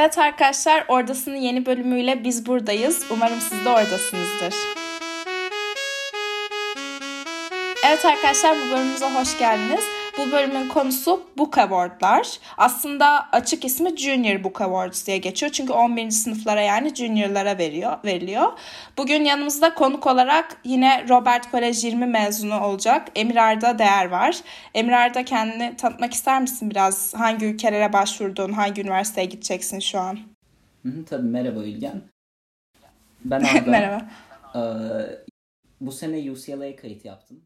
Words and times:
Evet 0.00 0.18
arkadaşlar, 0.18 0.84
Ordası'nın 0.88 1.36
yeni 1.36 1.66
bölümüyle 1.66 2.24
biz 2.24 2.46
buradayız. 2.46 3.04
Umarım 3.10 3.40
siz 3.40 3.64
de 3.64 3.68
oradasınızdır. 3.68 4.54
Evet 7.86 8.04
arkadaşlar, 8.04 8.56
bu 8.56 8.70
bölümümüze 8.70 9.10
hoş 9.10 9.38
geldiniz. 9.38 9.84
Bu 10.18 10.32
bölümün 10.32 10.68
konusu 10.68 11.22
Book 11.38 11.58
Award'lar. 11.58 12.38
Aslında 12.58 13.30
açık 13.32 13.64
ismi 13.64 13.96
Junior 13.96 14.44
Book 14.44 14.60
Awards 14.60 15.06
diye 15.06 15.18
geçiyor. 15.18 15.52
Çünkü 15.52 15.72
11. 15.72 16.10
sınıflara 16.10 16.60
yani 16.60 16.94
juniorlara 16.94 17.58
veriyor, 17.58 17.96
veriliyor. 18.04 18.52
Bugün 18.98 19.24
yanımızda 19.24 19.74
konuk 19.74 20.06
olarak 20.06 20.56
yine 20.64 21.08
Robert 21.08 21.50
Kolej 21.50 21.84
20 21.84 22.06
mezunu 22.06 22.60
olacak 22.60 23.08
Emir 23.16 23.36
Arda 23.36 23.78
Değer 23.78 24.08
var. 24.08 24.36
Emir 24.74 24.92
Arda 24.92 25.24
kendini 25.24 25.76
tanıtmak 25.76 26.12
ister 26.14 26.40
misin 26.40 26.70
biraz? 26.70 27.14
Hangi 27.14 27.46
ülkelere 27.46 27.92
başvurdun? 27.92 28.52
Hangi 28.52 28.82
üniversiteye 28.82 29.26
gideceksin 29.26 29.78
şu 29.78 30.00
an? 30.00 30.18
Hı 30.82 30.88
hı, 30.88 31.04
tabii 31.04 31.26
merhaba 31.28 31.60
Ülgen. 31.60 32.02
Ben 33.24 33.40
Arda. 33.56 33.70
Merhaba. 33.70 34.06
Ee, 34.54 34.60
bu 35.80 35.92
sene 35.92 36.30
UCLA'ya 36.30 36.76
kayıt 36.76 37.04
yaptım. 37.04 37.40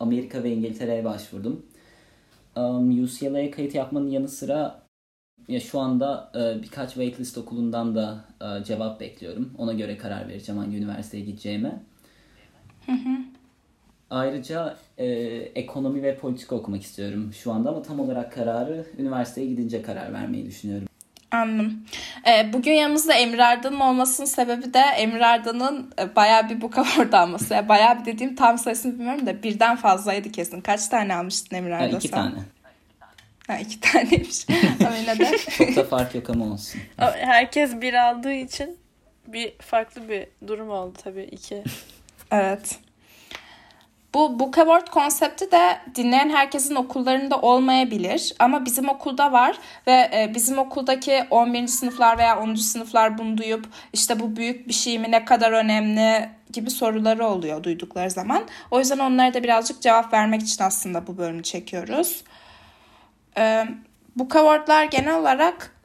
Amerika 0.00 0.42
ve 0.42 0.52
İngiltere'ye 0.52 1.04
başvurdum. 1.04 1.66
Um, 2.56 3.04
UCLA'ya 3.04 3.50
kayıt 3.50 3.74
yapmanın 3.74 4.10
yanı 4.10 4.28
sıra 4.28 4.86
ya 5.48 5.60
şu 5.60 5.80
anda 5.80 6.32
e, 6.34 6.62
birkaç 6.62 6.88
waitlist 6.88 7.38
okulundan 7.38 7.94
da 7.94 8.24
e, 8.40 8.64
cevap 8.64 9.00
bekliyorum. 9.00 9.54
Ona 9.58 9.72
göre 9.72 9.96
karar 9.96 10.28
vereceğim 10.28 10.60
hangi 10.60 10.76
üniversiteye 10.76 11.24
gideceğime. 11.24 11.82
Ayrıca 14.10 14.76
e, 14.98 15.06
ekonomi 15.54 16.02
ve 16.02 16.16
politika 16.16 16.56
okumak 16.56 16.82
istiyorum 16.82 17.32
şu 17.32 17.52
anda 17.52 17.70
ama 17.70 17.82
tam 17.82 18.00
olarak 18.00 18.32
kararı 18.32 18.86
üniversiteye 18.98 19.46
gidince 19.46 19.82
karar 19.82 20.12
vermeyi 20.12 20.46
düşünüyorum. 20.46 20.85
Anladım. 21.30 21.84
Ee, 22.28 22.52
bugün 22.52 22.72
yanımızda 22.72 23.14
Emir 23.14 23.38
Arda'nın 23.38 23.80
olmasının 23.80 24.26
sebebi 24.26 24.74
de 24.74 24.78
Emir 24.80 25.20
Arda'nın 25.20 25.92
e, 25.98 26.16
bayağı 26.16 26.48
bir 26.50 26.60
book 26.60 26.78
award 26.78 27.12
alması. 27.12 27.54
Yani 27.54 27.68
bayağı 27.68 28.00
bir 28.00 28.04
dediğim 28.04 28.34
tam 28.36 28.58
sayısını 28.58 28.94
bilmiyorum 28.94 29.26
da 29.26 29.42
birden 29.42 29.76
fazlaydı 29.76 30.32
kesin. 30.32 30.60
Kaç 30.60 30.88
tane 30.88 31.14
almıştın 31.14 31.56
Emir 31.56 31.70
Ha, 31.70 31.76
Arda 31.76 31.96
iki 31.96 32.08
sen? 32.08 32.16
tane. 32.16 32.34
Ha, 33.46 33.58
iki 33.58 33.80
taneymiş. 33.80 34.46
Ama 34.86 34.96
yine 34.96 35.18
de. 35.18 35.38
Çok 35.58 35.76
da 35.76 35.84
fark 35.84 36.14
yok 36.14 36.30
ama 36.30 36.44
olsun. 36.44 36.80
Herkes 37.16 37.80
bir 37.80 37.94
aldığı 37.94 38.32
için 38.32 38.78
bir 39.26 39.52
farklı 39.58 40.08
bir 40.08 40.26
durum 40.46 40.70
oldu 40.70 40.98
tabii 41.04 41.22
iki. 41.22 41.62
Evet. 42.30 42.78
Bu 44.16 44.38
Book 44.38 44.58
Award 44.58 44.88
konsepti 44.88 45.50
de 45.50 45.78
dinleyen 45.94 46.30
herkesin 46.30 46.74
okullarında 46.74 47.40
olmayabilir. 47.40 48.34
Ama 48.38 48.64
bizim 48.64 48.88
okulda 48.88 49.32
var 49.32 49.58
ve 49.86 49.92
e, 49.92 50.32
bizim 50.34 50.58
okuldaki 50.58 51.24
11. 51.30 51.66
sınıflar 51.66 52.18
veya 52.18 52.40
10. 52.40 52.54
sınıflar 52.54 53.18
bunu 53.18 53.38
duyup 53.38 53.66
işte 53.92 54.20
bu 54.20 54.36
büyük 54.36 54.68
bir 54.68 54.72
şey 54.72 54.98
mi 54.98 55.10
ne 55.10 55.24
kadar 55.24 55.52
önemli 55.52 56.28
gibi 56.52 56.70
soruları 56.70 57.26
oluyor 57.26 57.62
duydukları 57.62 58.10
zaman. 58.10 58.44
O 58.70 58.78
yüzden 58.78 58.98
onlara 58.98 59.34
da 59.34 59.42
birazcık 59.42 59.82
cevap 59.82 60.12
vermek 60.12 60.42
için 60.42 60.64
aslında 60.64 61.06
bu 61.06 61.18
bölümü 61.18 61.42
çekiyoruz. 61.42 62.24
Book 64.16 64.36
Award'lar 64.36 64.84
genel 64.84 65.18
olarak 65.18 65.75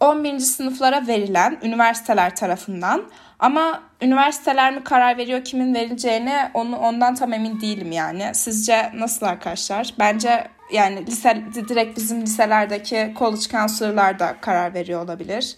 11. 0.00 0.38
sınıflara 0.38 1.06
verilen 1.06 1.58
üniversiteler 1.62 2.36
tarafından 2.36 3.02
ama 3.38 3.82
üniversiteler 4.02 4.74
mi 4.74 4.84
karar 4.84 5.16
veriyor 5.16 5.44
kimin 5.44 5.74
verileceğine 5.74 6.50
onu 6.54 6.76
ondan 6.76 7.14
tam 7.14 7.32
emin 7.32 7.60
değilim 7.60 7.92
yani. 7.92 8.30
Sizce 8.34 8.92
nasıl 8.94 9.26
arkadaşlar? 9.26 9.94
Bence 9.98 10.48
yani 10.72 11.06
lise 11.06 11.42
direkt 11.68 11.96
bizim 11.96 12.22
liselerdeki 12.22 13.14
college 13.18 13.42
counselor'lar 13.50 14.18
da 14.18 14.36
karar 14.40 14.74
veriyor 14.74 15.04
olabilir. 15.04 15.56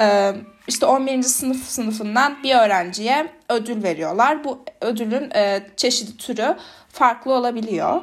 Ee, 0.00 0.32
işte 0.68 0.86
11. 0.86 1.22
sınıf 1.22 1.64
sınıfından 1.64 2.42
bir 2.42 2.54
öğrenciye 2.54 3.26
ödül 3.48 3.82
veriyorlar. 3.82 4.44
Bu 4.44 4.64
ödülün 4.80 5.30
e, 5.34 5.62
çeşidi 5.76 6.16
türü 6.16 6.56
farklı 6.88 7.32
olabiliyor. 7.32 8.02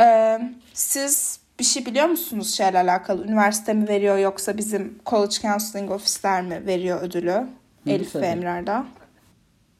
Ee, 0.00 0.38
siz 0.74 1.39
bir 1.60 1.64
şey 1.64 1.86
biliyor 1.86 2.06
musunuz 2.06 2.54
şeyle 2.54 2.78
alakalı? 2.78 3.24
Üniversite 3.24 3.72
mi 3.72 3.88
veriyor 3.88 4.18
yoksa 4.18 4.56
bizim 4.56 4.98
college 5.06 5.34
counseling 5.42 5.90
ofisler 5.90 6.42
mi 6.42 6.66
veriyor 6.66 7.02
ödülü? 7.02 7.46
Elif 7.86 8.12
tabii. 8.12 8.22
ve 8.22 8.26
Emrar'da. 8.26 8.86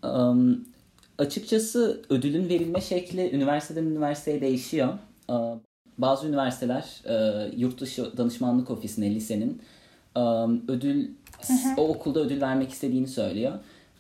Um, 0.03 0.65
açıkçası 1.19 2.03
ödülün 2.11 2.49
verilme 2.49 2.81
şekli 2.81 3.37
üniversiteden 3.37 3.85
üniversiteye 3.85 4.41
değişiyor. 4.41 4.89
Uh, 5.29 5.57
bazı 5.99 6.29
üniversiteler 6.29 6.85
uh, 7.05 7.59
yurt 7.59 7.81
dışı 7.81 8.17
danışmanlık 8.17 8.71
ofisine 8.71 9.15
lisenin 9.15 9.63
um, 10.17 10.65
ödül 10.69 11.09
o 11.77 11.89
okulda 11.89 12.21
ödül 12.21 12.41
vermek 12.41 12.71
istediğini 12.71 13.09
söylüyor. 13.09 13.53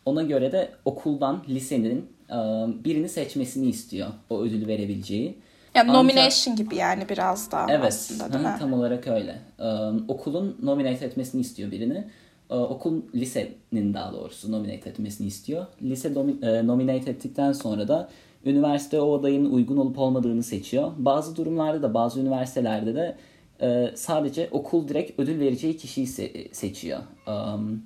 Ona 0.05 0.23
göre 0.23 0.53
de 0.53 0.71
okuldan 0.85 1.43
lisenin 1.49 2.07
um, 2.31 2.85
birini 2.85 3.09
seçmesini 3.09 3.69
istiyor 3.69 4.09
o 4.31 4.41
ödülü 4.41 4.67
verebileceği. 4.67 5.39
Yani 5.75 5.91
Ancak- 5.91 5.95
nomination 5.95 6.57
gibi 6.57 6.77
yani 6.77 7.09
biraz 7.09 7.51
da 7.53 7.67
Evet, 7.71 7.85
aslında 7.85 8.33
değil 8.33 8.45
mi? 8.45 8.57
tam 8.59 8.73
olarak 8.73 9.07
öyle. 9.09 9.39
Um, 9.59 10.05
okulun 10.09 10.57
nominate 10.63 11.05
etmesini 11.07 11.41
istiyor 11.41 11.71
birini. 11.71 12.05
Uh, 12.51 12.57
okul 12.71 13.03
lisenin 13.15 13.95
daha 13.95 14.13
doğrusu 14.13 14.53
nominate 14.53 14.91
etmesini 14.91 15.27
istiyor. 15.27 15.67
Lise 15.83 16.09
domi- 16.15 16.47
e, 16.47 16.67
nominate 16.67 17.11
ettikten 17.11 17.53
sonra 17.53 17.89
da 17.89 18.09
üniversite 18.45 19.01
o 19.01 19.19
adayın 19.19 19.45
uygun 19.53 19.77
olup 19.77 19.99
olmadığını 19.99 20.43
seçiyor. 20.43 20.93
Bazı 20.97 21.37
durumlarda 21.37 21.83
da 21.83 21.95
bazı 21.95 22.21
üniversitelerde 22.21 22.95
de 22.95 23.17
e, 23.63 23.91
sadece 23.97 24.49
okul 24.51 24.89
direkt 24.89 25.21
ödül 25.21 25.41
vereceği 25.41 25.77
kişiyi 25.77 26.07
se- 26.07 26.55
seçiyor. 26.55 27.01
Um, 27.27 27.83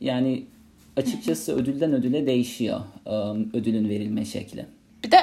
yani 0.00 0.46
açıkçası 0.96 1.52
ödülden 1.56 1.92
ödüle 1.92 2.26
değişiyor 2.26 2.80
um, 3.06 3.50
ödülün 3.54 3.88
verilme 3.88 4.24
şekli. 4.24 4.66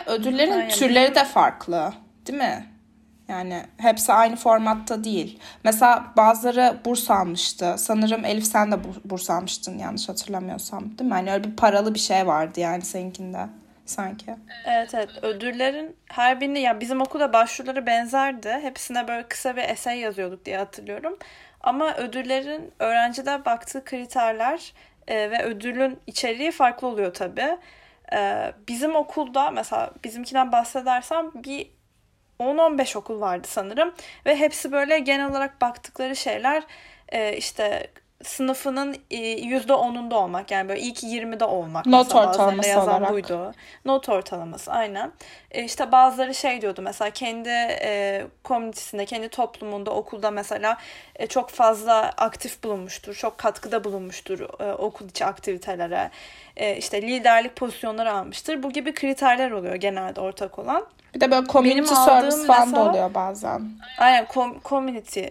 Ödüllerin 0.07 0.51
Aynen. 0.51 0.69
türleri 0.69 1.15
de 1.15 1.23
farklı 1.23 1.93
değil 2.27 2.39
mi? 2.39 2.65
Yani 3.27 3.63
hepsi 3.77 4.13
aynı 4.13 4.35
formatta 4.35 5.03
değil. 5.03 5.39
Mesela 5.63 6.05
bazıları 6.17 6.77
burs 6.85 7.11
almıştı. 7.11 7.75
Sanırım 7.77 8.25
Elif 8.25 8.45
sen 8.45 8.71
de 8.71 8.75
bur- 8.75 9.01
burs 9.09 9.29
almıştın 9.29 9.77
yanlış 9.77 10.09
hatırlamıyorsam 10.09 10.97
değil 10.97 11.09
mi? 11.09 11.13
Hani 11.13 11.31
öyle 11.31 11.43
bir 11.43 11.55
paralı 11.55 11.93
bir 11.93 11.99
şey 11.99 12.27
vardı 12.27 12.59
yani 12.59 12.81
seninkinde 12.81 13.47
sanki. 13.85 14.35
Evet 14.65 14.93
evet 14.93 15.09
ödüllerin 15.21 15.95
her 16.09 16.41
birini 16.41 16.59
ya 16.59 16.79
bizim 16.79 17.01
okulda 17.01 17.33
başvuruları 17.33 17.85
benzerdi. 17.85 18.49
Hepsine 18.61 19.07
böyle 19.07 19.27
kısa 19.27 19.55
bir 19.55 19.61
essay 19.63 19.99
yazıyorduk 19.99 20.45
diye 20.45 20.57
hatırlıyorum. 20.57 21.17
Ama 21.61 21.95
ödüllerin 21.95 22.71
öğrenciler 22.79 23.45
baktığı 23.45 23.83
kriterler 23.85 24.73
e, 25.07 25.31
ve 25.31 25.43
ödülün 25.43 25.99
içeriği 26.07 26.51
farklı 26.51 26.87
oluyor 26.87 27.13
tabii. 27.13 27.57
E, 28.13 28.53
bizim 28.67 28.95
okulda 28.95 29.51
mesela 29.51 29.91
bizimkinden 30.03 30.51
bahsedersem 30.51 31.31
bir 31.33 31.71
10-15 32.39 32.97
okul 32.97 33.21
vardı 33.21 33.47
sanırım. 33.51 33.93
Ve 34.25 34.35
hepsi 34.35 34.71
böyle 34.71 34.99
genel 34.99 35.29
olarak 35.29 35.61
baktıkları 35.61 36.15
şeyler 36.15 36.63
e, 37.09 37.37
işte 37.37 37.91
sınıfının 38.23 38.95
e, 39.11 39.17
%10'unda 39.17 40.13
olmak 40.13 40.51
yani 40.51 40.69
böyle 40.69 40.81
ilk 40.81 41.03
20'de 41.03 41.45
olmak. 41.45 41.85
Not 41.85 42.15
ortalaması 42.15 42.69
yazan 42.69 42.87
olarak. 43.01 43.13
buydu. 43.13 43.53
Not 43.85 44.09
ortalaması 44.09 44.71
aynen. 44.71 45.11
E, 45.51 45.63
işte 45.63 45.91
bazıları 45.91 46.35
şey 46.35 46.61
diyordu 46.61 46.81
mesela 46.81 47.09
kendi 47.09 47.49
e, 47.49 48.25
komünitesinde, 48.43 49.05
kendi 49.05 49.29
toplumunda, 49.29 49.91
okulda 49.91 50.31
mesela 50.31 50.77
e, 51.15 51.27
çok 51.27 51.49
fazla 51.49 52.13
aktif 52.17 52.63
bulunmuştur, 52.63 53.15
çok 53.15 53.37
katkıda 53.37 53.83
bulunmuştur 53.83 54.39
e, 54.59 54.73
okul 54.73 55.09
içi 55.09 55.25
aktivitelere. 55.25 56.11
E, 56.57 56.75
işte 56.77 57.01
liderlik 57.01 57.55
pozisyonları 57.55 58.13
almıştır. 58.13 58.63
Bu 58.63 58.69
gibi 58.69 58.93
kriterler 58.93 59.51
oluyor 59.51 59.75
genelde 59.75 60.21
ortak 60.21 60.59
olan. 60.59 60.85
Bir 61.15 61.21
de 61.21 61.31
böyle 61.31 61.47
community 61.47 61.77
Benim 61.77 61.85
service 61.85 62.37
falan 62.47 62.59
da 62.61 62.65
mesela- 62.65 62.89
oluyor 62.89 63.13
bazen. 63.13 63.61
Aynen 63.99 64.25
com- 64.25 64.63
community 64.63 65.23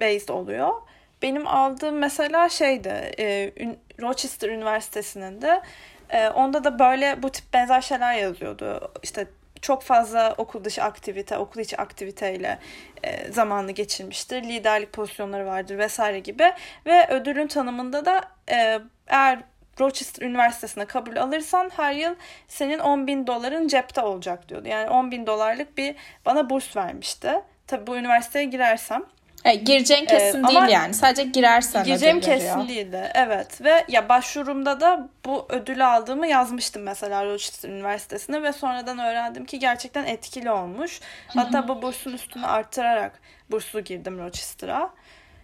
based 0.00 0.28
oluyor. 0.28 0.72
Benim 1.22 1.46
aldığım 1.46 1.98
mesela 1.98 2.48
şeydi 2.48 3.10
e, 3.18 3.52
Rochester 4.00 4.48
Üniversitesi'nin 4.48 5.42
de 5.42 5.62
e, 6.10 6.28
onda 6.28 6.64
da 6.64 6.78
böyle 6.78 7.22
bu 7.22 7.30
tip 7.30 7.52
benzer 7.52 7.80
şeyler 7.80 8.14
yazıyordu. 8.14 8.92
İşte 9.02 9.26
çok 9.62 9.82
fazla 9.82 10.34
okul 10.38 10.64
dışı 10.64 10.82
aktivite, 10.82 11.38
okul 11.38 11.60
içi 11.60 11.76
aktiviteyle 11.76 12.58
e, 13.02 13.32
zamanını 13.32 13.72
geçirmiştir. 13.72 14.42
Liderlik 14.42 14.92
pozisyonları 14.92 15.46
vardır 15.46 15.78
vesaire 15.78 16.18
gibi. 16.18 16.52
Ve 16.86 17.08
ödülün 17.08 17.46
tanımında 17.46 18.04
da 18.04 18.20
e, 18.50 18.80
eğer 19.06 19.38
Rochester 19.80 20.26
Üniversitesi'ne 20.26 20.84
kabul 20.84 21.16
alırsan 21.16 21.70
her 21.76 21.92
yıl 21.92 22.14
senin 22.48 22.78
10 22.78 23.06
bin 23.06 23.26
doların 23.26 23.68
cepte 23.68 24.00
olacak 24.00 24.48
diyordu. 24.48 24.68
Yani 24.68 24.90
10 24.90 25.10
bin 25.10 25.26
dolarlık 25.26 25.78
bir 25.78 25.96
bana 26.26 26.50
burs 26.50 26.76
vermişti. 26.76 27.42
Tabii 27.66 27.86
bu 27.86 27.96
üniversiteye 27.96 28.44
girersem. 28.44 29.04
E, 29.46 29.54
gireceğin 29.54 30.04
kesin 30.04 30.38
ama 30.42 30.48
değil 30.48 30.72
yani. 30.72 30.94
Sadece 30.94 31.22
girersen 31.22 31.84
Gireceğim 31.84 32.18
ödül 32.18 32.26
veriyor. 32.26 32.54
kesin 32.56 32.68
değildi. 32.68 33.10
Evet 33.14 33.60
ve 33.64 33.84
ya 33.88 34.08
başvurumda 34.08 34.80
da 34.80 35.08
bu 35.24 35.46
ödülü 35.48 35.84
aldığımı 35.84 36.26
yazmıştım 36.26 36.82
mesela 36.82 37.24
Rochester 37.24 37.68
Üniversitesi'ne 37.68 38.42
ve 38.42 38.52
sonradan 38.52 38.98
öğrendim 38.98 39.44
ki 39.44 39.58
gerçekten 39.58 40.04
etkili 40.04 40.50
olmuş. 40.50 41.00
Hatta 41.28 41.68
bu 41.68 41.82
bursun 41.82 42.12
üstünü 42.12 42.46
arttırarak 42.46 43.20
burslu 43.50 43.80
girdim 43.80 44.18
Rochester'a. 44.18 44.90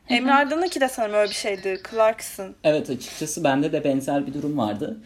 Emre 0.08 0.32
Arda'nınki 0.34 0.80
de 0.80 0.88
sanırım 0.88 1.14
öyle 1.14 1.30
bir 1.30 1.34
şeydi. 1.34 1.82
Clarkson. 1.90 2.54
Evet 2.64 2.90
açıkçası 2.90 3.44
bende 3.44 3.72
de 3.72 3.84
benzer 3.84 4.26
bir 4.26 4.34
durum 4.34 4.58
vardı. 4.58 5.00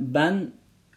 Ben 0.00 0.50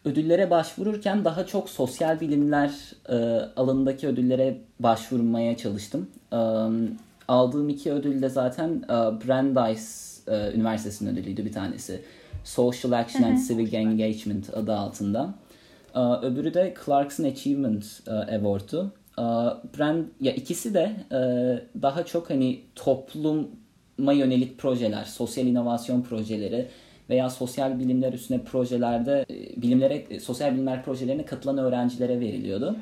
ödüllere 0.06 0.50
başvururken 0.50 1.26
daha 1.26 1.46
çok 1.46 1.70
sosyal 1.70 2.20
bilimler 2.20 2.72
e, 3.10 3.16
alanındaki 3.56 4.08
ödüllere 4.08 4.58
başvurmaya 4.80 5.58
çalıştım. 5.58 6.08
Um, 6.32 6.90
aldığım 7.28 7.70
iki 7.70 7.92
ödül 7.92 8.22
de 8.22 8.30
zaten 8.30 8.70
e, 8.70 8.90
Brandeis 8.94 10.20
e, 10.28 10.52
Üniversitesi'nin 10.56 11.14
ödülüydü 11.14 11.46
bir 11.46 11.52
tanesi. 11.52 12.02
Social 12.44 12.92
Action 12.92 13.24
and 13.24 13.38
Civic 13.48 13.78
Engagement 13.78 14.58
adı 14.58 14.74
altında. 14.74 15.34
E, 15.96 16.00
öbürü 16.00 16.54
de 16.54 16.74
Clarkson 16.86 17.24
Achievement 17.24 17.86
e, 18.08 18.12
Award'u. 18.12 18.92
E, 19.18 19.24
Brand 19.78 20.06
ya 20.22 20.34
ikisi 20.34 20.74
de 20.74 20.92
e, 21.12 21.20
daha 21.82 22.06
çok 22.06 22.30
hani 22.30 22.62
topluma 22.76 24.14
yönelik 24.14 24.58
projeler, 24.58 25.04
sosyal 25.04 25.48
inovasyon 25.48 26.02
projeleri 26.02 26.68
veya 27.10 27.30
sosyal 27.30 27.80
bilimler 27.80 28.14
üstüne 28.14 28.44
projelerde 28.44 29.26
e, 29.30 29.62
bilimlere 29.62 29.96
e, 30.10 30.20
sosyal 30.20 30.54
bilimler 30.54 30.84
projelerine 30.84 31.26
katılan 31.26 31.58
öğrencilere 31.58 32.20
veriliyordu. 32.20 32.76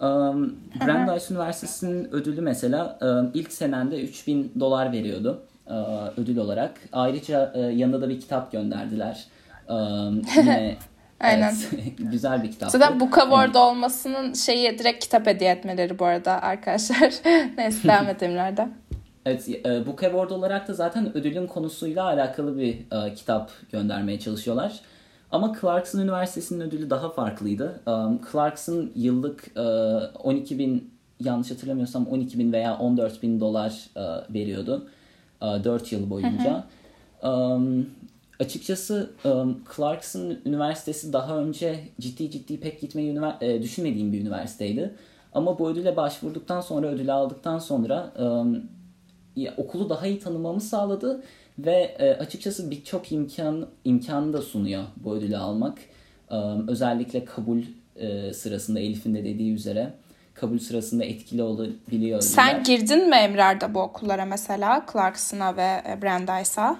Um, 0.00 0.56
Brandeis 0.86 1.30
Üniversitesi'nin 1.30 2.14
ödülü 2.14 2.40
mesela 2.40 2.98
um, 3.02 3.30
ilk 3.34 3.52
senende 3.52 4.02
3000 4.02 4.52
dolar 4.60 4.92
veriyordu 4.92 5.42
uh, 5.66 6.18
ödül 6.18 6.36
olarak. 6.36 6.80
Ayrıca 6.92 7.52
uh, 7.54 7.78
yanında 7.78 8.00
da 8.00 8.08
bir 8.08 8.20
kitap 8.20 8.52
gönderdiler. 8.52 9.24
Um, 9.68 10.22
yine 10.36 10.76
Aynen. 11.20 11.54
Evet, 11.72 11.92
güzel 11.98 12.42
bir 12.42 12.50
kitap. 12.50 12.70
Zaten 12.70 13.00
Book 13.00 13.18
Award 13.18 13.54
olmasının 13.54 14.34
şeyi 14.34 14.78
direkt 14.78 15.04
kitap 15.04 15.26
hediye 15.26 15.50
etmeleri 15.50 15.98
bu 15.98 16.04
arada 16.04 16.42
arkadaşlar. 16.42 17.14
Neyse 17.58 17.88
devam 17.88 18.06
Emirler'den. 18.20 18.72
Evet, 19.26 19.48
e, 19.48 19.86
Book 19.86 20.02
Award 20.02 20.30
olarak 20.30 20.68
da 20.68 20.74
zaten 20.74 21.16
ödülün 21.16 21.46
konusuyla 21.46 22.04
alakalı 22.04 22.58
bir 22.58 22.74
e, 22.92 23.14
kitap 23.14 23.50
göndermeye 23.72 24.20
çalışıyorlar. 24.20 24.80
Ama 25.30 25.56
Clarkson 25.60 26.00
Üniversitesi'nin 26.00 26.60
ödülü 26.60 26.90
daha 26.90 27.10
farklıydı. 27.10 27.80
Um, 27.86 28.20
Clarkson 28.32 28.90
yıllık 28.94 29.56
e, 29.56 29.60
12 29.60 30.58
bin, 30.58 30.90
yanlış 31.20 31.50
hatırlamıyorsam 31.50 32.06
12 32.06 32.38
bin 32.38 32.52
veya 32.52 32.78
14 32.78 33.22
bin 33.22 33.40
dolar 33.40 33.88
e, 33.96 34.34
veriyordu. 34.34 34.88
E, 35.42 35.46
4 35.64 35.92
yıl 35.92 36.10
boyunca. 36.10 36.64
Um, 37.22 37.86
açıkçası 38.40 39.10
um, 39.24 39.64
Clarkson 39.76 40.36
Üniversitesi 40.44 41.12
daha 41.12 41.38
önce 41.38 41.80
ciddi 42.00 42.30
ciddi 42.30 42.60
pek 42.60 42.80
gitmeyi 42.80 43.20
e, 43.40 43.62
düşünmediğim 43.62 44.12
bir 44.12 44.20
üniversiteydi. 44.20 44.94
Ama 45.32 45.58
bu 45.58 45.68
ödüle 45.68 45.96
başvurduktan 45.96 46.60
sonra, 46.60 46.86
ödülü 46.86 47.12
aldıktan 47.12 47.58
sonra 47.58 48.12
um, 48.18 48.62
ya, 49.36 49.54
okulu 49.56 49.88
daha 49.88 50.06
iyi 50.06 50.20
tanımamı 50.20 50.60
sağladı 50.60 51.22
ve 51.58 51.96
e, 51.98 52.10
açıkçası 52.10 52.70
birçok 52.70 53.12
imkan 53.12 53.66
imkanı 53.84 54.32
da 54.32 54.42
sunuyor 54.42 54.84
bu 54.96 55.14
ödülü 55.14 55.36
almak. 55.36 55.78
E, 56.30 56.36
özellikle 56.68 57.24
kabul 57.24 57.62
e, 57.96 58.32
sırasında 58.32 58.80
Elif'in 58.80 59.14
de 59.14 59.24
dediği 59.24 59.54
üzere 59.54 59.92
kabul 60.34 60.58
sırasında 60.58 61.04
etkili 61.04 61.42
olabiliyor. 61.42 62.20
Sen 62.20 62.62
girdin 62.62 63.08
mi 63.08 63.16
Emrar'da 63.16 63.74
bu 63.74 63.80
okullara 63.80 64.24
mesela 64.24 64.86
Clarkson'a 64.92 65.56
ve 65.56 65.82
e, 65.88 66.02
Brandeis'a? 66.02 66.76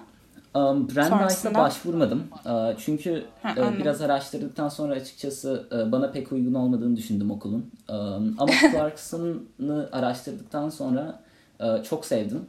Um, 0.55 0.89
Brandeis'a 0.89 1.55
başvurmadım. 1.55 2.25
Uh, 2.47 2.79
çünkü 2.79 3.25
Ha, 3.43 3.55
e, 3.57 3.79
biraz 3.79 4.01
araştırdıktan 4.01 4.69
sonra 4.69 4.95
açıkçası 4.95 5.69
e, 5.73 5.93
bana 5.93 6.11
pek 6.11 6.33
uygun 6.33 6.55
olmadığını 6.55 6.97
düşündüm 6.97 7.31
okulun. 7.31 7.71
Um, 7.89 8.37
ama 8.39 8.53
Clarkson'ı 8.73 9.89
araştırdıktan 9.93 10.69
sonra 10.69 11.21
e, 11.65 11.83
çok 11.83 12.05
sevdim. 12.05 12.47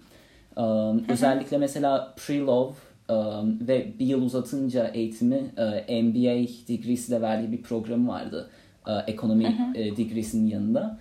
Um, 0.58 1.06
özellikle 1.10 1.58
mesela 1.58 2.14
pre-law 2.18 2.74
um, 3.10 3.68
ve 3.68 3.94
bir 4.00 4.06
yıl 4.06 4.22
uzatınca 4.22 4.88
eğitimi 4.88 5.52
e, 5.88 6.02
MBA 6.04 6.48
degree'si 6.68 7.12
de 7.12 7.22
verdiği 7.22 7.52
bir 7.52 7.62
programı 7.62 8.08
vardı. 8.08 8.50
E, 8.88 8.94
ekonomi 9.08 9.74
e, 9.76 9.98
degree'sinin 9.98 10.48
yanında. 10.48 10.98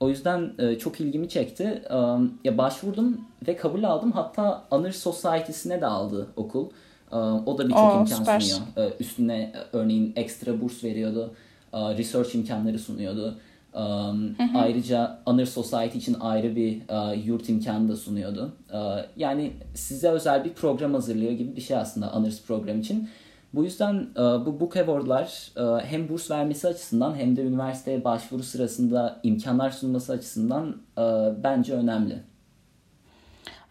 O 0.00 0.08
yüzden 0.08 0.52
e, 0.58 0.78
çok 0.78 1.00
ilgimi 1.00 1.28
çekti. 1.28 1.82
Ya 2.44 2.58
başvurdum 2.58 3.20
ve 3.48 3.56
kabul 3.56 3.84
aldım. 3.84 4.12
Hatta 4.12 4.64
Honor 4.70 4.90
Society'sine 4.90 5.80
de 5.80 5.86
aldı 5.86 6.26
okul. 6.36 6.68
O 7.46 7.58
da 7.58 7.68
birçok 7.68 7.94
imkan 7.94 8.04
süper. 8.04 8.40
sunuyor. 8.40 8.66
E, 8.76 8.92
üstüne 9.00 9.36
e, 9.36 9.76
örneğin 9.76 10.12
ekstra 10.16 10.60
burs 10.60 10.84
veriyordu. 10.84 11.34
E, 11.72 11.78
research 11.78 12.34
imkanları 12.34 12.78
sunuyordu. 12.78 13.38
Um, 13.78 14.36
ayrıca 14.54 15.18
Honor 15.24 15.44
Society 15.44 15.98
için 15.98 16.16
ayrı 16.20 16.56
bir 16.56 16.82
e, 16.88 17.16
yurt 17.16 17.48
imkanı 17.48 17.88
da 17.88 17.96
sunuyordu. 17.96 18.52
E, 18.72 18.78
yani 19.16 19.52
size 19.74 20.08
özel 20.08 20.44
bir 20.44 20.52
program 20.52 20.94
hazırlıyor 20.94 21.32
gibi 21.32 21.56
bir 21.56 21.60
şey 21.60 21.76
aslında 21.76 22.14
Honors 22.14 22.42
program 22.42 22.80
için. 22.80 23.08
Bu 23.54 23.64
yüzden 23.64 23.94
e, 24.16 24.20
bu 24.20 24.60
Book 24.60 24.76
Award'lar 24.76 25.52
e, 25.56 25.84
hem 25.84 26.08
burs 26.08 26.30
vermesi 26.30 26.68
açısından 26.68 27.14
hem 27.14 27.36
de 27.36 27.42
üniversiteye 27.42 28.04
başvuru 28.04 28.42
sırasında 28.42 29.20
imkanlar 29.22 29.70
sunması 29.70 30.12
açısından 30.12 30.76
e, 30.98 31.02
bence 31.44 31.74
önemli. 31.74 32.22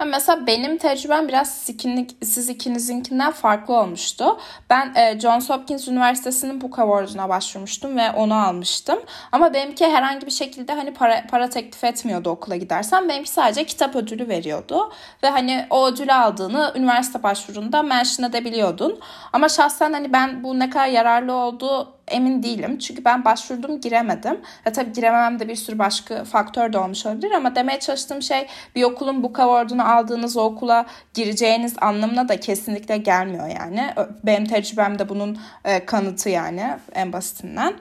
Mesela 0.06 0.48
benim 0.48 0.78
tecrübem 0.78 1.28
biraz 1.28 1.50
siz, 1.52 1.76
ikini- 1.76 2.26
siz 2.26 2.50
ikinizinkinden 2.50 3.32
farklı 3.32 3.74
olmuştu. 3.74 4.38
Ben 4.70 4.94
e, 4.96 5.20
Johns 5.20 5.50
Hopkins 5.50 5.88
Üniversitesi'nin 5.88 6.62
Book 6.62 6.80
Award'una 6.80 7.30
başvurmuştum 7.30 7.98
ve 7.98 8.12
onu 8.12 8.36
almıştım. 8.48 9.00
Ama 9.32 9.54
benimki 9.54 9.88
herhangi 9.88 10.26
bir 10.26 10.32
şekilde 10.32 10.74
hani 10.74 10.94
para, 10.94 11.24
para 11.32 11.50
teklif 11.50 11.84
etmiyordu 11.84 12.30
okula 12.30 12.56
gidersen. 12.56 13.10
Benimki 13.10 13.30
sadece 13.30 13.66
kitap 13.66 13.96
ödülü 13.96 14.28
veriyordu. 14.28 14.92
Ve 15.24 15.30
hani 15.30 15.66
o 15.70 15.88
ödülü 15.88 16.14
aldığını 16.14 16.74
üniversite 16.76 17.24
başvurunda 17.24 17.84
mention 17.84 18.30
edebiliyordun. 18.30 19.00
Ama 19.34 19.50
şahsen 19.50 19.94
hani 19.94 20.14
ben 20.14 20.44
bu 20.44 20.60
ne 20.60 20.70
kadar 20.70 20.88
yararlı 20.88 21.34
olduğu 21.34 21.97
emin 22.08 22.44
değilim. 22.44 22.78
Çünkü 22.78 23.06
ben 23.06 23.26
başvurdum 23.26 23.82
giremedim. 23.82 24.38
Ya 24.66 24.72
tabii 24.74 24.94
girememem 24.94 25.40
de 25.40 25.48
bir 25.48 25.56
sürü 25.56 25.80
başka 25.80 26.24
faktör 26.24 26.74
de 26.74 26.78
olmuş 26.78 27.06
olabilir 27.06 27.32
ama 27.32 27.56
demeye 27.56 27.80
çalıştığım 27.80 28.22
şey 28.22 28.48
bir 28.76 28.84
okulun 28.84 29.24
Book 29.24 29.40
Award'unu 29.40 29.92
aldığınız 29.96 30.38
o 30.38 30.42
okula 30.42 30.86
gireceğiniz 31.14 31.76
anlamına 31.82 32.30
da 32.30 32.40
kesinlikle 32.40 32.98
gelmiyor 32.98 33.48
yani. 33.48 33.94
Benim 34.24 34.46
tecrübem 34.46 35.00
de 35.00 35.10
bunun 35.10 35.40
e, 35.66 35.86
kanıtı 35.86 36.30
yani 36.30 36.70
en 36.96 37.14
basitinden. 37.14 37.74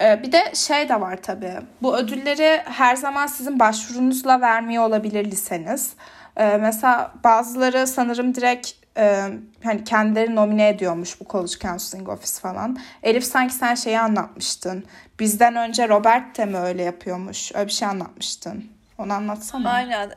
E, 0.00 0.22
Bir 0.22 0.32
de 0.32 0.42
şey 0.54 0.88
de 0.88 1.00
var 1.00 1.18
tabii. 1.22 1.54
Bu 1.82 1.96
ödülleri 1.96 2.60
her 2.64 2.96
zaman 2.96 3.26
sizin 3.26 3.58
başvurunuzla 3.58 4.40
vermiyor 4.40 4.84
olabilir 4.84 5.24
liseniz. 5.30 5.92
E, 6.36 6.56
Mesela 6.56 7.12
bazıları 7.24 7.86
sanırım 7.86 8.34
direkt 8.34 8.81
e, 8.96 9.28
hani 9.64 9.84
kendileri 9.84 10.34
nomine 10.34 10.68
ediyormuş 10.68 11.20
bu 11.20 11.24
College 11.24 11.52
Counseling 11.62 12.08
Office 12.08 12.40
falan. 12.40 12.78
Elif 13.02 13.24
sanki 13.24 13.54
sen 13.54 13.74
şeyi 13.74 14.00
anlatmıştın. 14.00 14.84
Bizden 15.20 15.56
önce 15.56 15.88
Robert 15.88 16.38
de 16.38 16.44
mi 16.44 16.56
öyle 16.56 16.82
yapıyormuş? 16.82 17.52
Öyle 17.54 17.66
bir 17.66 17.72
şey 17.72 17.88
anlatmıştın. 17.88 18.64
Onu 18.98 19.12
anlatsana. 19.12 19.70
Aynen. 19.70 20.10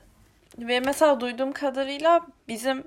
Ve 0.58 0.80
mesela 0.80 1.20
duyduğum 1.20 1.52
kadarıyla 1.52 2.22
bizim 2.48 2.84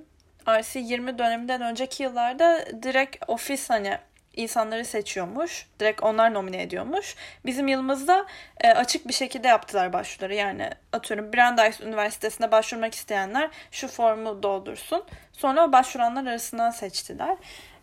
RC20 0.46 1.18
döneminden 1.18 1.60
önceki 1.60 2.02
yıllarda 2.02 2.64
direkt 2.82 3.16
ofis 3.28 3.70
hani 3.70 3.98
insanları 4.38 4.84
seçiyormuş. 4.84 5.66
Direkt 5.80 6.02
onlar 6.02 6.34
nomine 6.34 6.62
ediyormuş. 6.62 7.14
Bizim 7.46 7.68
yılımızda 7.68 8.26
e, 8.60 8.70
açık 8.70 9.08
bir 9.08 9.12
şekilde 9.12 9.48
yaptılar 9.48 9.92
başvuruları. 9.92 10.34
Yani 10.34 10.70
atıyorum 10.92 11.32
Brandeis 11.32 11.80
Üniversitesi'ne 11.80 12.52
başvurmak 12.52 12.94
isteyenler 12.94 13.50
şu 13.70 13.88
formu 13.88 14.42
doldursun. 14.42 15.04
Sonra 15.32 15.64
o 15.64 15.72
başvuranlar 15.72 16.26
arasından 16.26 16.70
seçtiler. 16.70 17.36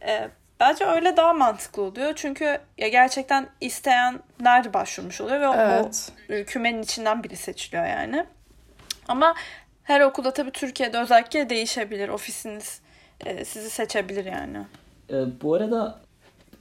E, 0.08 0.28
bence 0.60 0.86
öyle 0.86 1.18
daha 1.18 1.34
mantıklı 1.34 1.82
oluyor. 1.84 2.14
Çünkü 2.16 2.60
ya 2.78 2.88
gerçekten 2.88 3.48
isteyenler 3.62 4.74
başvurmuş 4.74 5.22
oluyor 5.22 5.42
ve 5.42 5.48
o- 5.48 5.56
Evet. 5.56 6.12
o 6.30 6.46
kümenin 6.46 6.82
içinden 6.82 7.24
biri 7.24 7.36
seçiliyor 7.36 7.86
yani. 7.86 8.26
Ama 9.08 9.36
her 9.84 10.02
okulda 10.02 10.34
tabii 10.34 10.52
Türkiye'de 10.52 10.98
özellikle 11.00 11.50
değişebilir. 11.50 12.10
Ofisiniz 12.10 12.82
e, 13.26 13.46
sizi 13.46 13.70
seçebilir 13.70 14.26
yani. 14.26 14.58
E, 15.10 15.42
bu 15.42 15.54
arada 15.54 16.00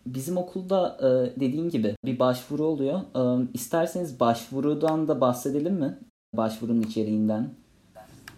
bizim 0.07 0.37
okulda 0.37 0.97
e, 1.01 1.41
dediğin 1.41 1.69
gibi 1.71 1.97
bir 2.05 2.19
başvuru 2.19 2.65
oluyor. 2.65 3.01
E, 3.17 3.49
isterseniz 3.55 4.21
başvurudan 4.21 5.09
da 5.09 5.21
bahsedelim 5.21 5.75
mi? 5.75 5.99
Başvurunun 6.37 6.83
içeriğinden. 6.83 7.49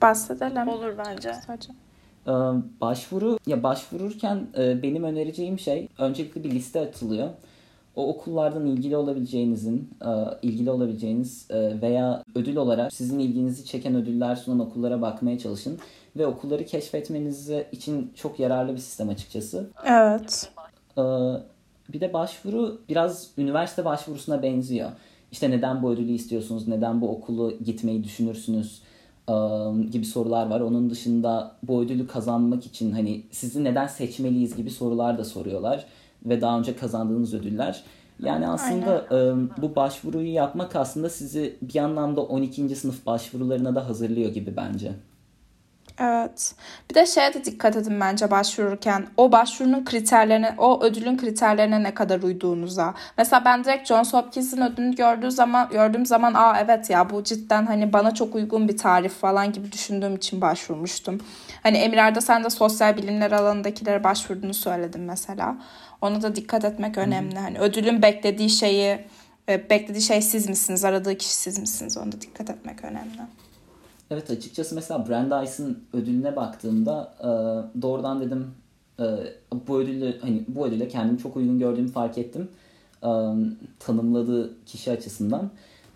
Bahsedelim. 0.02 0.68
Olur 0.68 0.92
bence. 0.99 1.35
Sadece. 1.46 1.73
Ee, 2.26 2.30
Başvuru 2.80 3.38
ya 3.46 3.62
başvururken 3.62 4.46
e, 4.58 4.82
benim 4.82 5.04
önereceğim 5.04 5.58
şey 5.58 5.88
öncelikle 5.99 6.44
bir 6.44 6.50
liste 6.50 6.80
atılıyor. 6.80 7.28
O 7.96 8.08
okullardan 8.08 8.66
ilgili 8.66 8.96
olabileceğinizin, 8.96 9.90
e, 10.02 10.11
ilgili 10.42 10.70
olabileceğiniz 10.70 11.50
e, 11.50 11.80
veya 11.82 12.23
ödül 12.35 12.56
olarak 12.56 12.92
sizin 12.92 13.18
ilginizi 13.18 13.64
çeken 13.64 13.94
ödüller 13.94 14.37
sunan 14.37 14.61
okullara 14.61 15.02
bakmaya 15.02 15.38
çalışın 15.38 15.78
ve 16.16 16.26
okulları 16.26 16.64
keşfetmeniz 16.64 17.50
için 17.73 18.12
çok 18.14 18.40
yararlı 18.40 18.73
bir 18.73 18.78
sistem 18.78 19.08
açıkçası. 19.08 19.70
Evet. 19.85 20.52
Bir 21.93 22.00
de 22.00 22.12
başvuru 22.12 22.81
biraz 22.88 23.31
üniversite 23.38 23.85
başvurusuna 23.85 24.43
benziyor. 24.43 24.90
İşte 25.33 25.50
neden 25.50 25.83
bu 25.83 25.90
ödülü 25.90 26.12
istiyorsunuz, 26.12 26.69
neden 26.69 27.00
bu 27.00 27.09
okulu 27.09 27.52
gitmeyi 27.64 28.05
düşünürsünüz, 28.05 28.83
gibi 29.90 30.05
sorular 30.05 30.47
var. 30.47 30.61
Onun 30.61 30.90
dışında 30.90 31.57
bu 31.62 31.83
ödülü 31.83 32.07
kazanmak 32.07 32.66
için 32.66 32.93
hani 32.93 33.23
sizi 33.31 33.64
neden 33.64 33.87
seçmeliyiz 33.87 34.57
gibi 34.57 34.71
sorular 34.71 35.19
da 35.19 35.25
soruyorlar 35.25 35.87
ve 36.25 36.40
daha 36.40 36.59
önce 36.59 36.76
kazandığınız 36.76 37.35
ödüller. 37.35 37.83
Yani 38.23 38.49
aslında 38.49 39.07
Aynen. 39.11 39.49
bu 39.62 39.76
başvuruyu 39.76 40.33
yapmak 40.33 40.76
aslında 40.76 41.09
sizi 41.09 41.57
bir 41.62 41.76
anlamda 41.76 42.23
12. 42.23 42.76
sınıf 42.76 43.07
başvurularına 43.07 43.75
da 43.75 43.88
hazırlıyor 43.88 44.31
gibi 44.31 44.57
bence. 44.57 44.93
Evet. 46.00 46.55
Bir 46.91 46.95
de 46.95 47.07
şeye 47.07 47.35
de 47.35 47.45
dikkat 47.45 47.76
edin 47.76 48.00
bence 48.00 48.31
başvururken. 48.31 49.07
O 49.17 49.33
başvurunun 49.33 49.85
kriterlerine, 49.85 50.55
o 50.59 50.83
ödülün 50.83 51.19
kriterlerine 51.19 51.83
ne 51.83 51.95
kadar 51.95 52.23
uyduğunuza. 52.23 52.95
Mesela 53.19 53.45
ben 53.45 53.65
direkt 53.65 53.88
Johns 53.88 54.12
Hopkins'in 54.12 54.61
ödülünü 54.62 54.95
gördüğü 54.95 55.31
zaman, 55.31 55.69
gördüğüm 55.69 56.07
zaman 56.07 56.35
aa 56.35 56.61
evet 56.61 56.91
ya 56.91 57.11
bu 57.11 57.25
cidden 57.25 57.67
hani 57.67 57.93
bana 57.93 58.15
çok 58.15 58.35
uygun 58.35 58.69
bir 58.69 58.76
tarif 58.76 59.12
falan 59.12 59.53
gibi 59.53 59.73
düşündüğüm 59.73 60.17
için 60.17 60.41
başvurmuştum. 60.41 61.21
Hani 61.62 61.79
Emirer'de 61.79 62.21
sen 62.21 62.45
de 62.45 62.50
sosyal 62.50 62.97
bilimler 62.97 63.33
alanındakilere 63.33 64.05
başvurduğunu 64.05 64.55
söyledin 64.55 65.00
mesela. 65.00 65.57
Ona 66.00 66.23
da 66.23 66.37
dikkat 66.37 66.65
etmek 66.65 66.99
önemli. 66.99 67.38
Hani 67.38 67.59
ödülün 67.59 68.03
beklediği 68.03 68.50
şeyi, 68.50 68.99
e, 69.49 69.71
beklediği 69.71 70.03
şey 70.03 70.23
siz 70.23 70.49
misiniz, 70.49 70.85
aradığı 70.85 71.19
kişi 71.19 71.35
siz 71.35 71.59
misiniz? 71.59 71.97
Ona 71.97 72.12
da 72.12 72.21
dikkat 72.21 72.50
etmek 72.50 72.85
önemli. 72.85 73.21
Evet 74.11 74.31
açıkçası 74.31 74.75
mesela 74.75 75.09
Brandeis'in 75.09 75.79
ödülüne 75.93 76.37
baktığımda 76.37 77.15
e, 77.21 77.29
doğrudan 77.83 78.21
dedim 78.21 78.47
e, 79.01 79.05
bu 79.69 79.79
ödülü 79.79 80.21
hani 80.21 80.45
bu 80.49 80.67
ödüle 80.67 80.89
kendimi 80.89 81.19
çok 81.19 81.37
uygun 81.37 81.59
gördüğümü 81.59 81.89
fark 81.89 82.19
ettim. 82.19 82.49
E, 83.03 83.11
tanımladığı 83.79 84.65
kişi 84.65 84.91
açısından. 84.91 85.51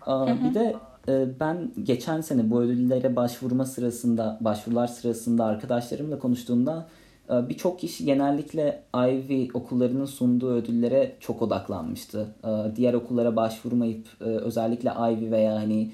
E, 0.07 0.11
Bir 0.43 0.53
de 0.53 0.75
e, 1.07 1.39
ben 1.39 1.71
geçen 1.83 2.21
sene 2.21 2.51
bu 2.51 2.61
ödüllere 2.61 3.15
başvurma 3.15 3.65
sırasında, 3.65 4.37
başvurular 4.41 4.87
sırasında 4.87 5.45
arkadaşlarımla 5.45 6.19
konuştuğumda 6.19 6.87
e, 7.29 7.49
birçok 7.49 7.79
kişi 7.79 8.05
genellikle 8.05 8.83
Ivy 8.95 9.49
okullarının 9.53 10.05
sunduğu 10.05 10.51
ödüllere 10.53 11.15
çok 11.19 11.41
odaklanmıştı. 11.41 12.27
E, 12.43 12.75
diğer 12.75 12.93
okullara 12.93 13.35
başvurmayıp 13.35 14.07
e, 14.21 14.23
özellikle 14.23 14.91
Ivy 15.11 15.31
veya 15.31 15.55
hani 15.55 15.91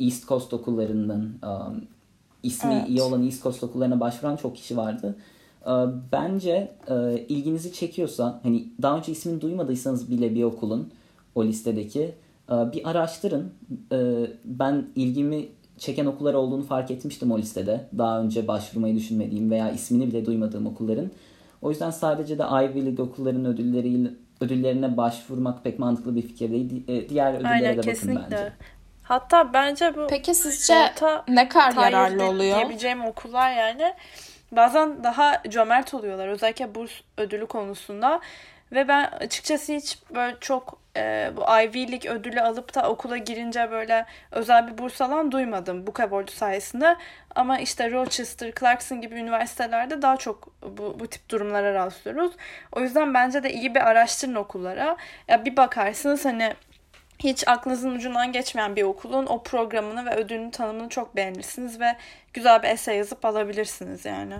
East 0.00 0.28
Coast 0.28 0.54
okullarından 0.54 1.20
um, 1.20 1.84
ismi 2.42 2.74
evet. 2.74 2.88
iyi 2.88 3.02
olan 3.02 3.24
East 3.24 3.42
Coast 3.42 3.64
okullarına 3.64 4.00
başvuran 4.00 4.36
çok 4.36 4.56
kişi 4.56 4.76
vardı. 4.76 5.16
Uh, 5.66 5.88
bence 6.12 6.72
uh, 6.90 7.18
ilginizi 7.28 7.72
çekiyorsa 7.72 8.40
hani 8.42 8.68
daha 8.82 8.96
önce 8.96 9.12
ismini 9.12 9.40
duymadıysanız 9.40 10.10
bile 10.10 10.34
bir 10.34 10.42
okulun 10.42 10.92
o 11.34 11.44
listedeki 11.44 12.14
uh, 12.50 12.72
bir 12.72 12.90
araştırın. 12.90 13.52
Uh, 13.92 14.26
ben 14.44 14.86
ilgimi 14.96 15.48
çeken 15.78 16.06
okullar 16.06 16.34
olduğunu 16.34 16.62
fark 16.62 16.90
etmiştim 16.90 17.32
o 17.32 17.38
listede. 17.38 17.88
Daha 17.98 18.20
önce 18.20 18.48
başvurmayı 18.48 18.96
düşünmediğim 18.96 19.50
veya 19.50 19.70
ismini 19.70 20.06
bile 20.06 20.26
duymadığım 20.26 20.66
okulların. 20.66 21.10
O 21.62 21.70
yüzden 21.70 21.90
sadece 21.90 22.38
de 22.38 22.42
Ivy 22.42 22.86
League 22.86 23.04
okulların 23.04 23.44
ödülleriyle 23.44 24.10
ödüllerine 24.40 24.96
başvurmak 24.96 25.64
pek 25.64 25.78
mantıklı 25.78 26.16
bir 26.16 26.22
fikir 26.22 26.50
değil. 26.50 26.84
E, 26.88 27.08
diğer 27.08 27.34
ödüllere 27.34 27.52
Aynen, 27.52 27.76
de 27.76 27.80
kesinlikle. 27.80 28.20
bakın 28.20 28.30
bence. 28.30 28.52
Hatta 29.08 29.52
bence 29.52 29.96
bu 29.96 30.06
Peki 30.06 30.34
sizce 30.34 30.92
ne 31.28 31.48
kadar 31.48 31.92
yararlı 31.92 32.24
oluyor? 32.24 32.56
Diyebileceğim 32.56 33.04
okullar 33.04 33.52
yani 33.52 33.94
bazen 34.52 35.04
daha 35.04 35.42
cömert 35.48 35.94
oluyorlar 35.94 36.28
özellikle 36.28 36.74
burs 36.74 36.90
ödülü 37.16 37.46
konusunda 37.46 38.20
ve 38.72 38.88
ben 38.88 39.04
açıkçası 39.04 39.72
hiç 39.72 39.98
böyle 40.14 40.36
çok 40.40 40.78
e, 40.96 41.30
bu 41.36 41.40
Ivy 41.40 41.92
League 41.92 42.10
ödülü 42.10 42.40
alıp 42.40 42.74
da 42.74 42.90
okula 42.90 43.16
girince 43.16 43.70
böyle 43.70 44.06
özel 44.32 44.66
bir 44.66 44.78
burs 44.78 45.00
alan 45.00 45.32
duymadım 45.32 45.86
bu 45.86 45.92
kabulü 45.92 46.30
sayesinde. 46.30 46.96
Ama 47.34 47.58
işte 47.58 47.90
Rochester, 47.90 48.52
Clarkson 48.60 49.00
gibi 49.00 49.14
üniversitelerde 49.14 50.02
daha 50.02 50.16
çok 50.16 50.62
bu, 50.62 51.00
bu 51.00 51.06
tip 51.06 51.30
durumlara 51.30 51.74
rastlıyoruz. 51.74 52.32
O 52.72 52.80
yüzden 52.80 53.14
bence 53.14 53.42
de 53.42 53.52
iyi 53.52 53.74
bir 53.74 53.88
araştırın 53.88 54.34
okullara. 54.34 54.96
Ya 55.28 55.44
bir 55.44 55.56
bakarsınız 55.56 56.24
hani 56.24 56.54
hiç 57.18 57.48
aklınızın 57.48 57.90
ucundan 57.90 58.32
geçmeyen 58.32 58.76
bir 58.76 58.82
okulun 58.82 59.26
o 59.26 59.42
programını 59.42 60.06
ve 60.06 60.14
ödülünün 60.14 60.50
tanımını 60.50 60.88
çok 60.88 61.16
beğenirsiniz 61.16 61.80
ve 61.80 61.96
güzel 62.34 62.62
bir 62.62 62.68
essay 62.68 62.96
yazıp 62.96 63.24
alabilirsiniz 63.24 64.04
yani. 64.04 64.34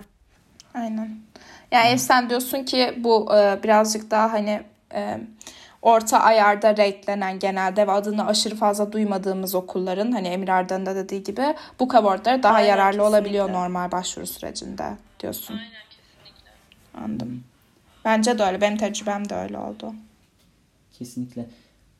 Aynen. 0.73 1.19
Yani 1.71 1.91
hmm. 1.91 1.97
sen 1.97 2.29
diyorsun 2.29 2.63
ki 2.63 2.93
bu 2.97 3.35
e, 3.35 3.63
birazcık 3.63 4.11
daha 4.11 4.33
hani 4.33 4.61
e, 4.93 5.17
orta 5.81 6.19
ayarda 6.19 6.77
ratelenen 6.77 7.39
genelde 7.39 7.87
ve 7.87 7.91
adını 7.91 8.27
aşırı 8.27 8.55
fazla 8.55 8.91
duymadığımız 8.91 9.55
okulların 9.55 10.11
hani 10.11 10.27
Emir 10.27 10.49
Arda'nın 10.49 10.85
da 10.85 10.95
dediği 10.95 11.23
gibi 11.23 11.55
bu 11.79 11.87
kavortları 11.87 12.43
daha 12.43 12.53
Aynen, 12.53 12.67
yararlı 12.67 12.97
kesinlikle. 12.97 13.17
olabiliyor 13.17 13.53
normal 13.53 13.91
başvuru 13.91 14.27
sürecinde 14.27 14.97
diyorsun. 15.19 15.53
Aynen 15.53 15.69
kesinlikle. 15.89 16.51
Anladım. 17.03 17.43
Bence 18.05 18.39
de 18.39 18.43
öyle. 18.43 18.61
Benim 18.61 18.77
tecrübem 18.77 19.29
de 19.29 19.35
öyle 19.35 19.57
oldu. 19.57 19.93
Kesinlikle. 20.99 21.45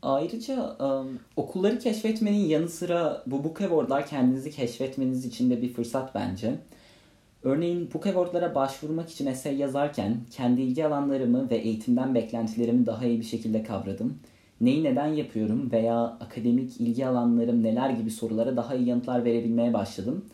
Ayrıca 0.01 0.75
um, 0.79 1.19
okulları 1.35 1.79
keşfetmenin 1.79 2.45
yanı 2.47 2.69
sıra 2.69 3.23
bu 3.27 3.43
book 3.43 3.61
award'lar 3.61 4.07
kendinizi 4.07 4.51
keşfetmeniz 4.51 5.25
için 5.25 5.49
de 5.49 5.61
bir 5.61 5.73
fırsat 5.73 6.15
bence. 6.15 6.55
Örneğin 7.43 7.89
book 7.93 8.07
award'lara 8.07 8.55
başvurmak 8.55 9.09
için 9.09 9.25
essay 9.25 9.57
yazarken 9.57 10.17
kendi 10.31 10.61
ilgi 10.61 10.85
alanlarımı 10.85 11.49
ve 11.49 11.55
eğitimden 11.55 12.15
beklentilerimi 12.15 12.85
daha 12.85 13.05
iyi 13.05 13.19
bir 13.19 13.25
şekilde 13.25 13.63
kavradım. 13.63 14.19
Neyi 14.61 14.83
neden 14.83 15.07
yapıyorum 15.07 15.71
veya 15.71 16.03
akademik 16.03 16.81
ilgi 16.81 17.07
alanlarım 17.07 17.63
neler 17.63 17.89
gibi 17.89 18.11
sorulara 18.11 18.57
daha 18.57 18.75
iyi 18.75 18.87
yanıtlar 18.87 19.25
verebilmeye 19.25 19.73
başladım. 19.73 20.25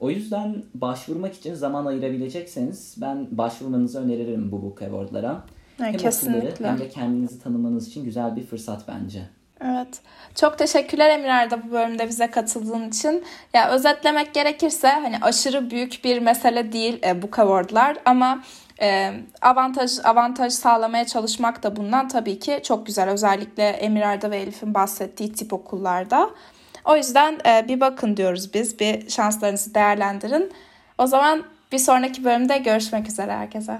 O 0.00 0.10
yüzden 0.10 0.62
başvurmak 0.74 1.34
için 1.34 1.54
zaman 1.54 1.86
ayırabilecekseniz 1.86 2.96
ben 3.00 3.26
başvurmanızı 3.30 4.00
öneririm 4.00 4.52
bu 4.52 4.62
book 4.62 4.82
award'lara. 4.82 5.44
Yani 5.78 5.92
hem 5.92 5.98
kesinlikle. 5.98 6.68
hem 6.68 6.78
de 6.78 6.88
kendinizi 6.88 7.42
tanımanız 7.42 7.88
için 7.88 8.04
güzel 8.04 8.36
bir 8.36 8.46
fırsat 8.46 8.88
bence. 8.88 9.22
Evet. 9.64 10.00
Çok 10.34 10.58
teşekkürler 10.58 11.10
Emir 11.10 11.28
Arda 11.28 11.62
bu 11.62 11.72
bölümde 11.72 12.08
bize 12.08 12.30
katıldığın 12.30 12.88
için. 12.88 13.24
Ya 13.54 13.70
özetlemek 13.70 14.34
gerekirse 14.34 14.88
hani 14.88 15.18
aşırı 15.18 15.70
büyük 15.70 16.04
bir 16.04 16.18
mesele 16.18 16.72
değil 16.72 17.00
e, 17.04 17.22
bu 17.22 17.28
awardlar 17.36 17.96
ama 18.04 18.42
e, 18.80 19.12
avantaj 19.42 19.90
avantaj 20.04 20.52
sağlamaya 20.52 21.06
çalışmak 21.06 21.62
da 21.62 21.76
bundan 21.76 22.08
tabii 22.08 22.38
ki 22.38 22.60
çok 22.62 22.86
güzel. 22.86 23.10
Özellikle 23.10 23.68
Emir 23.68 24.02
Arda 24.02 24.30
ve 24.30 24.38
Elif'in 24.38 24.74
bahsettiği 24.74 25.32
tip 25.32 25.52
okullarda. 25.52 26.30
O 26.84 26.96
yüzden 26.96 27.38
e, 27.46 27.68
bir 27.68 27.80
bakın 27.80 28.16
diyoruz 28.16 28.54
biz. 28.54 28.80
Bir 28.80 29.10
şanslarınızı 29.10 29.74
değerlendirin. 29.74 30.52
O 30.98 31.06
zaman 31.06 31.42
bir 31.72 31.78
sonraki 31.78 32.24
bölümde 32.24 32.58
görüşmek 32.58 33.08
üzere 33.08 33.32
herkese. 33.32 33.78